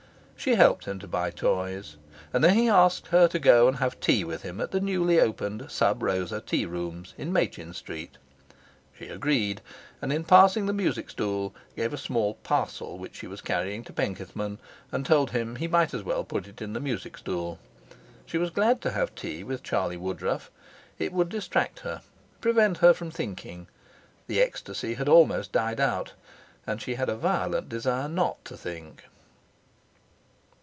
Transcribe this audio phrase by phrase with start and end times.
[0.43, 1.97] She helped him to buy toys,
[2.33, 5.19] and then he asked her to go and have tea with him at the newly
[5.19, 8.17] opened Sub Rosa Tea Rooms, in Machin Street.
[8.97, 9.61] She agreed,
[10.01, 13.93] and, in passing the music stool, gave a small parcel which she was carrying to
[13.93, 14.57] Penkethman,
[14.91, 17.59] and told him he might as well put it in the music stool.
[18.25, 20.49] She was glad to have tea with Charlie Woodruff.
[20.97, 22.01] It would distract her,
[22.39, 23.67] prevent her from thinking.
[24.25, 26.13] The ecstasy had almost died out,
[26.65, 29.03] and she had a violent desire not to think.